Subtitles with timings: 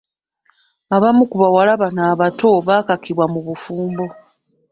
[0.95, 4.05] Abamu ku bawala bano abato bakakibwa mu bufumbo.